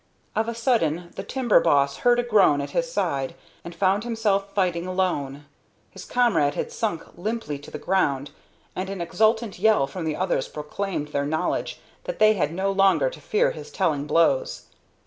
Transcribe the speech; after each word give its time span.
Of 0.35 0.47
a 0.47 0.55
sudden 0.55 1.11
the 1.15 1.21
timber 1.21 1.59
boss 1.59 1.97
heard 1.97 2.17
a 2.17 2.23
groan 2.23 2.59
at 2.59 2.71
his 2.71 2.91
side, 2.91 3.35
and 3.63 3.75
found 3.75 4.03
himself 4.03 4.51
fighting 4.51 4.87
alone. 4.87 5.45
His 5.91 6.05
comrade 6.05 6.55
had 6.55 6.71
sunk 6.71 7.03
limply 7.15 7.59
to 7.59 7.69
the 7.69 7.77
ground, 7.77 8.31
and 8.75 8.89
an 8.89 8.99
exultant 8.99 9.59
yell 9.59 9.85
from 9.85 10.05
the 10.05 10.15
others 10.15 10.47
proclaimed 10.47 11.09
their 11.09 11.27
knowledge 11.27 11.79
that 12.05 12.17
they 12.17 12.33
had 12.33 12.51
no 12.51 12.71
longer 12.71 13.11
to 13.11 13.21
fear 13.21 13.51
his 13.51 13.69
telling 13.71 14.07
blows. 14.07 14.63